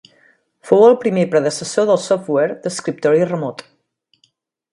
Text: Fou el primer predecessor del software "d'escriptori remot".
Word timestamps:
Fou 0.69 0.85
el 0.85 0.95
primer 1.03 1.25
predecessor 1.35 1.87
del 1.91 2.01
software 2.07 2.57
"d'escriptori 2.65 3.29
remot". 3.35 3.63